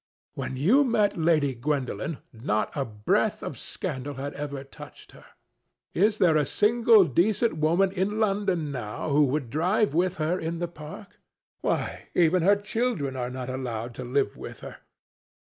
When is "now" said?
8.71-9.09